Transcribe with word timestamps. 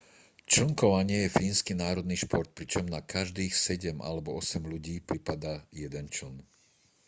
člnkovanie 0.51 1.17
je 1.29 1.33
fínsky 1.37 1.73
národný 1.83 2.15
šport 2.23 2.49
pričom 2.57 2.83
na 2.95 3.01
každých 3.13 3.53
sedem 3.65 3.97
alebo 4.07 4.29
osem 4.41 4.63
ľudí 4.73 4.95
pripadá 5.09 5.53
jeden 5.83 6.05
čln 6.15 6.35